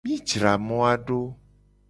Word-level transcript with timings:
Mi 0.05 0.13
jra 0.29 0.53
moa 0.69 0.93
do. 1.05 1.19